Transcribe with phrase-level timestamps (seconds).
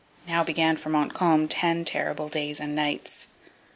[0.27, 3.27] Now began for Montcalm ten terrible days and nights.